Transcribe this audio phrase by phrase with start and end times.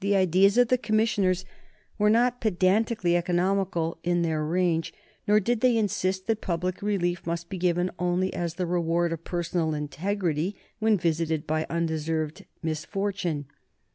[0.00, 1.46] The ideas of the commissioners
[1.96, 4.92] were not pedantically economical in their range,
[5.26, 9.24] nor did they insist that public relief must be given only as the reward of
[9.24, 13.46] personal integrity when visited by undeserved misfortune.